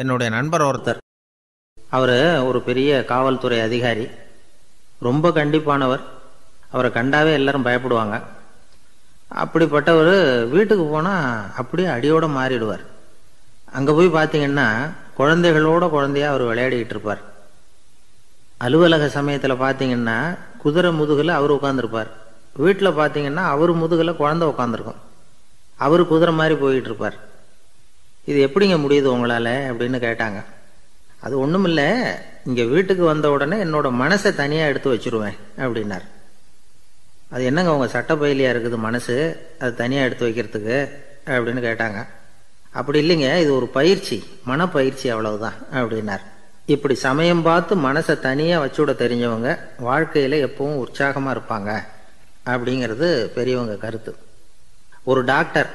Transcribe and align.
என்னுடைய 0.00 0.28
நண்பர் 0.36 0.62
ஒருத்தர். 0.62 1.00
அவர் 1.96 2.16
ஒரு 2.46 2.60
பெரிய 2.68 3.04
காவல்துறை 3.10 3.60
அதிகாரி. 3.60 4.06
ரொம்ப 5.06 5.28
கண்டிப்பானவர். 5.28 6.02
அவரை 6.70 6.90
கண்டாவே 6.90 7.32
எல்லாரும் 7.32 7.66
பயப்படுவாங்க. 7.66 8.16
அப்படிப்பட்டவர் 9.42 10.14
வீட்டுக்கு 10.48 10.84
போனால் 10.84 11.52
அப்படியே 11.56 11.88
அடியோடு 11.88 12.28
மாறிடுவார். 12.28 12.84
அங்கே 13.76 13.92
போய் 13.92 14.16
பார்த்தீங்கன்னா 14.16 14.66
குழந்தைகளோட 15.18 15.90
குழந்தையா 15.90 16.28
அவர் 16.30 16.44
விளையாடிக்கிட்டு 16.50 16.94
இருப்பார். 16.94 17.22
அலுவலக 18.58 19.08
சமயத்தில் 19.08 19.62
பார்த்தீங்கன்னா 19.64 20.18
குதிரை 20.58 20.90
முதுகில் 20.92 21.38
அவர் 21.38 21.52
உட்காந்துருப்பார் 21.52 22.10
வீட்டில் 22.64 22.98
பார்த்தீங்கன்னா 22.98 23.44
அவர் 23.54 23.72
முதுகில் 23.72 24.20
குழந்தை 24.22 24.48
உட்காந்துருக்கும் 24.48 25.00
அவர் 25.86 26.02
குதிரை 26.06 26.34
மாதிரி 26.34 26.54
போயிட்டு 26.54 26.88
இருப்பார். 26.90 27.16
இது 28.24 28.38
எப்படிங்க 28.46 28.76
முடியுது 28.84 29.08
உங்களால்? 29.14 29.54
அப்படின்னு 29.70 29.98
கேட்டாங்க. 30.06 30.44
அது 31.20 31.38
ஒன்றும் 31.38 31.64
இல்லை 31.64 31.88
இங்கே 32.44 32.64
வீட்டுக்கு 32.64 33.04
வந்த 33.04 33.30
உடனே 33.30 33.56
என்னோட 33.56 33.88
மனசை 34.02 34.34
தனியாக 34.34 34.70
எடுத்து 34.70 34.94
வச்சுருவேன் 34.94 35.36
அப்படின்னார். 35.58 36.06
அது 37.30 37.44
என்னங்க 37.44 37.74
உங்கள் 37.74 37.88
சட்டப்பயிலியாக 37.88 38.54
இருக்குது 38.54 38.76
மனசு? 38.76 39.16
அது 39.58 39.74
தனியாக 39.74 40.06
எடுத்து 40.06 40.26
வைக்கிறதுக்கு 40.28 40.76
அப்படின்னு 41.26 41.62
கேட்டாங்க. 41.68 42.06
அப்படி 42.70 42.98
இல்லைங்க 43.04 43.28
இது 43.40 43.54
ஒரு 43.54 43.66
பயிற்சி 43.66 44.24
மனப்பயிற்சி 44.44 45.08
அவ்வளவுதான் 45.08 45.58
அப்படின்னார். 45.72 46.24
இப்படி 46.66 46.94
சமயம் 46.94 47.42
பார்த்து 47.42 47.74
மனசை 47.76 48.14
தனியாக 48.20 48.66
வச்சுவிட 48.66 48.92
தெரிஞ்சவங்க 49.02 49.58
வாழ்க்கையில் 49.88 50.36
எப்பவும் 50.46 50.80
உற்சாகமாக 50.84 51.34
இருப்பாங்க 51.36 51.70
அப்படிங்கிறது 52.52 53.08
பெரியவங்க 53.36 53.76
கருத்து. 53.76 54.12
ஒரு 55.04 55.24
டாக்டர் 55.24 55.68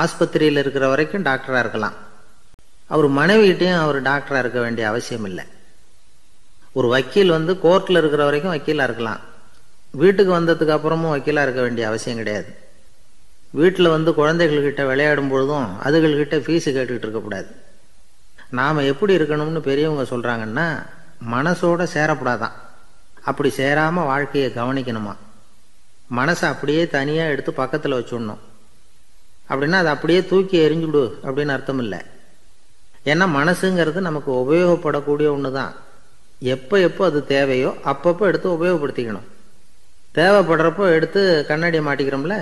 ஆஸ்பத்திரியில் 0.00 0.60
இருக்கிற 0.62 0.88
வரைக்கும் 0.88 1.24
டாக்டராக 1.24 1.58
இருக்கலாம். 1.58 1.96
அவர் 2.86 3.08
மனைவிகிட்டையும் 3.10 3.80
அவர் 3.80 4.02
டாக்டராக 4.02 4.38
இருக்க 4.38 4.60
வேண்டிய 4.60 4.88
அவசியம் 4.88 5.24
இல்லை. 5.24 5.44
ஒரு 6.72 6.88
வக்கீல் 6.88 7.30
வந்து 7.30 7.52
கோர்ட்டில் 7.54 8.00
இருக்கிற 8.00 8.24
வரைக்கும் 8.24 8.54
வக்கீலாக 8.54 8.88
இருக்கலாம். 8.88 9.20
வீட்டுக்கு 9.90 10.40
வந்ததுக்கு 10.40 10.74
அப்புறமும் 10.76 11.14
வக்கீலாக 11.14 11.42
இருக்க 11.42 11.62
வேண்டிய 11.62 11.86
அவசியம் 11.86 12.18
கிடையாது. 12.18 12.56
வீட்டில் 13.50 13.88
வந்து 13.88 14.10
குழந்தைகள்கிட்ட 14.10 14.86
விளையாடும் 14.86 15.28
பொழுதும் 15.28 15.80
அதுகள்கிட்ட 15.80 16.36
ஃபீஸு 16.44 16.68
கேட்டுக்கிட்டு 16.76 17.06
இருக்கக்கூடாது 17.06 17.50
நாம் 18.50 18.78
எப்படி 18.78 19.16
இருக்கணும்னு 19.16 19.58
பெரியவங்க 19.58 20.04
சொல்கிறாங்கன்னா 20.16 20.66
மனசோட 21.30 21.82
சேரக்கூடாதான் 21.94 22.56
அப்படி 23.24 23.50
சேராமல் 23.50 24.04
வாழ்க்கையை 24.04 24.50
கவனிக்கணுமா? 24.50 25.14
மனசை 26.16 26.44
அப்படியே 26.44 26.86
தனியாக 26.86 27.30
எடுத்து 27.30 27.52
பக்கத்தில் 27.52 27.92
வச்சுடணும். 27.92 28.42
அப்படின்னா 29.52 29.78
அதை 29.82 29.92
அப்படியே 29.92 30.26
தூக்கி 30.26 30.58
எரிஞ்சுடு 30.66 31.04
அப்படின்னு 31.22 31.54
அர்த்தம் 31.56 31.78
இல்லை 31.78 32.00
ஏன்னா 33.10 33.26
மனசுங்கிறது 33.38 34.00
நமக்கு 34.08 34.30
உபயோகப்படக்கூடிய 34.32 35.28
ஒன்று 35.36 35.52
தான் 35.52 35.72
எப்போ 36.54 36.76
எப்போ 36.78 37.02
அது 37.04 37.20
தேவையோ 37.26 37.70
அப்பப்போ 37.84 38.20
எடுத்து 38.20 38.48
உபயோகப்படுத்திக்கணும். 38.56 39.26
தேவைப்படுறப்போ 40.14 40.84
எடுத்து 40.94 41.44
கண்ணாடியை 41.48 41.82
மாட்டிக்கிறோம்ல? 41.86 42.36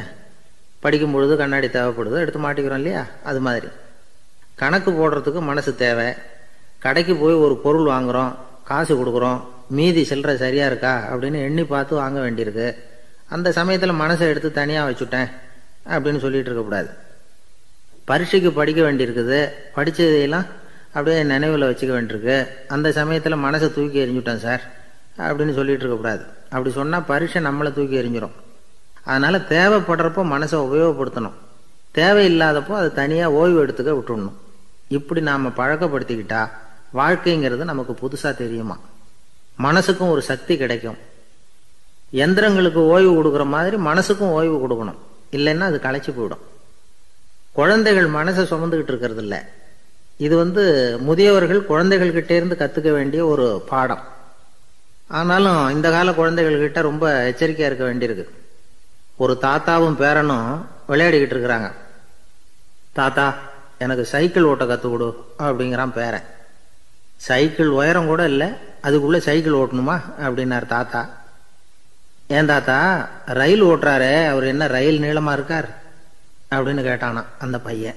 படிக்கும் 0.81 1.13
பொழுது 1.13 1.37
கண்ணாடி 1.37 1.67
தேவைப்படுது 1.67 2.17
எடுத்து 2.25 2.41
மாட்டிக்கிறோம் 2.41 2.81
இல்லையா? 2.83 3.07
அது 3.25 3.41
மாதிரி. 3.41 3.69
கணக்கு 4.55 4.91
போடுறதுக்கு 4.91 5.41
மனசு 5.41 5.75
தேவை. 5.75 6.09
கடைக்கு 6.79 7.15
போய் 7.17 7.43
ஒரு 7.45 7.57
பொருள் 7.57 7.91
வாங்குகிறோம் 7.93 8.33
காசு 8.65 8.93
கொடுக்குறோம் 9.01 9.41
மீதி 9.79 10.03
சில்லற 10.11 10.35
சரியாக 10.35 10.71
இருக்கா 10.71 10.95
அப்படின்னு 11.13 11.39
எண்ணி 11.49 11.65
பார்த்து 11.65 11.95
வாங்க 11.95 12.19
வேண்டியிருக்கு. 12.21 12.69
அந்த 13.29 13.53
சமயத்தில் 13.59 14.01
மனசை 14.03 14.27
எடுத்து 14.33 14.51
தனியாக 14.53 14.89
வச்சுட்டேன். 14.91 15.31
அப்படின்னு 15.87 16.19
சொல்லிட்டு 16.19 16.51
இருக்கக்கூடாது 16.51 16.91
பரீட்சைக்கு 18.05 18.53
படிக்க 18.53 18.93
வேண்டியிருக்குது. 18.93 19.39
படித்ததையெல்லாம் 19.79 20.47
அப்படியே 20.87 21.23
நினைவில் 21.23 21.63
வச்சுக்க 21.63 21.93
வேண்டியிருக்கு. 21.97 22.47
அந்த 22.69 22.93
சமயத்தில் 22.93 23.35
மனசை 23.35 23.75
தூக்கி 23.75 24.07
எறிஞ்சுட்டேன் 24.07 24.37
சார். 24.37 24.63
அப்படின்னு 25.19 25.55
சொல்லிட்டு 25.55 25.85
இருக்கக்கூடாது 25.85 26.25
அப்படி 26.43 26.71
சொன்னால் 26.71 27.05
பரீட்சை 27.05 27.43
நம்மளை 27.43 27.73
தூக்கி 27.73 28.03
எறிஞ்சிரும். 28.03 28.37
அதனால் 29.05 29.39
தேவைப்படுறப்போ 29.41 30.23
மனசை 30.35 30.57
உபயோகப்படுத்தணும். 30.67 31.37
தேவையில்லாதப்போ 31.95 32.71
அதை 32.71 32.93
தனியாக 32.93 33.33
ஓய்வு 33.33 33.67
எடுத்துக்க 33.67 33.99
விட்டுடணும் 33.99 34.33
இப்படி 34.89 35.21
நாம் 35.21 35.57
பழக்கப்படுத்திக்கிட்டா 35.57 36.51
வாழ்க்கைங்கிறது 36.95 37.65
நமக்கு 37.65 37.93
புதுசாக 37.93 38.37
தெரியுமா? 38.37 38.79
மனசுக்கும் 39.63 40.11
ஒரு 40.11 40.23
சக்தி 40.23 40.57
கிடைக்கும். 40.57 40.97
எந்திரங்களுக்கு 42.13 42.83
ஓய்வு 42.95 43.13
கொடுக்குற 43.17 43.47
மாதிரி 43.47 43.77
மனசுக்கும் 43.77 44.35
ஓய்வு 44.39 44.57
கொடுக்கணும். 44.69 45.01
இல்லைன்னா 45.33 45.61
அது 45.61 45.81
களைச்சி 45.83 46.15
போயிடும். 46.15 46.45
குழந்தைகள் 47.53 48.11
மனசை 48.11 48.45
சுமந்துக்கிட்டு 48.45 48.83
இருக்கிறது 48.83 49.23
இல்லை. 49.23 49.39
இது 50.17 50.37
வந்து 50.37 50.97
முதியவர்கள் 51.01 51.61
குழந்தைகள்கிட்டேருந்து 51.61 52.57
கற்றுக்க 52.57 52.93
வேண்டிய 52.93 53.27
ஒரு 53.27 53.65
பாடம். 53.69 54.05
ஆனாலும் 55.09 55.69
இந்த 55.69 55.91
கால 55.91 56.11
குழந்தைகள்கிட்ட 56.11 56.81
ரொம்ப 56.81 57.25
எச்சரிக்கையாக 57.25 57.75
இருக்க 57.75 58.07
வேண்டியிருக்கு. 58.07 58.29
ஒரு 59.17 59.39
தாத்தாவும் 59.43 59.97
பேரனும் 59.97 60.65
விளையாடிக்கிட்டு 60.89 61.35
இருக்கிறாங்க. 61.37 61.73
தாத்தா 62.93 63.39
எனக்கு 63.79 64.05
சைக்கிள் 64.05 64.43
ஓட்ட 64.43 64.67
கற்றுக் 64.67 64.91
கொடு 64.91 65.25
அப்படிங்கிறான் 65.39 65.93
பேரன். 65.93 66.23
சைக்கிள் 67.17 67.69
உயரம் 67.69 68.07
கூட 68.07 68.29
இல்லை 68.29 68.49
அதுக்குள்ளே 68.81 69.21
சைக்கிள் 69.21 69.53
ஓட்டணுமா? 69.53 70.01
அப்படின்னார் 70.21 70.67
தாத்தா. 70.67 71.20
ஏன் 72.31 72.47
தாத்தா 72.47 73.09
ரயில் 73.27 73.63
ஓட்டுறாரே 73.63 74.27
அவர் 74.27 74.45
என்ன 74.45 74.67
ரயில் 74.67 74.99
நீளமாக 74.99 75.37
இருக்கார்? 75.37 75.69
அப்படின்னு 76.55 76.85
கேட்டானா 76.89 77.25
அந்த 77.39 77.59
பையன். 77.59 77.95